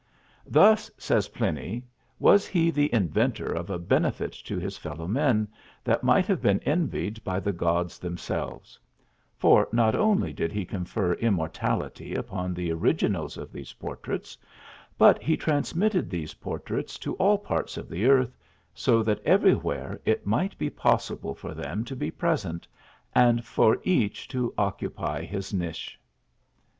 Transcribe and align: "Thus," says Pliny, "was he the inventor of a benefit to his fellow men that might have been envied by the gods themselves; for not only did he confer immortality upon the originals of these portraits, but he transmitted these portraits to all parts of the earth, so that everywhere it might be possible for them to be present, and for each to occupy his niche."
"Thus," 0.47 0.89
says 0.97 1.27
Pliny, 1.27 1.83
"was 2.17 2.47
he 2.47 2.71
the 2.71 2.91
inventor 2.91 3.45
of 3.53 3.69
a 3.69 3.77
benefit 3.77 4.31
to 4.45 4.57
his 4.57 4.75
fellow 4.75 5.07
men 5.07 5.47
that 5.83 6.01
might 6.03 6.25
have 6.25 6.41
been 6.41 6.59
envied 6.61 7.23
by 7.23 7.39
the 7.39 7.53
gods 7.53 7.99
themselves; 7.99 8.79
for 9.37 9.67
not 9.71 9.93
only 9.93 10.33
did 10.33 10.51
he 10.51 10.65
confer 10.65 11.13
immortality 11.13 12.15
upon 12.15 12.55
the 12.55 12.71
originals 12.71 13.37
of 13.37 13.51
these 13.51 13.73
portraits, 13.73 14.35
but 14.97 15.21
he 15.21 15.37
transmitted 15.37 16.09
these 16.09 16.33
portraits 16.33 16.97
to 16.97 17.13
all 17.17 17.37
parts 17.37 17.77
of 17.77 17.87
the 17.87 18.07
earth, 18.07 18.35
so 18.73 19.03
that 19.03 19.23
everywhere 19.23 20.01
it 20.03 20.25
might 20.25 20.57
be 20.57 20.71
possible 20.71 21.35
for 21.35 21.53
them 21.53 21.85
to 21.85 21.95
be 21.95 22.09
present, 22.09 22.67
and 23.13 23.45
for 23.45 23.77
each 23.83 24.27
to 24.29 24.51
occupy 24.57 25.21
his 25.23 25.53
niche." 25.53 25.99